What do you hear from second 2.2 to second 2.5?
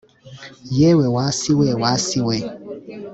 we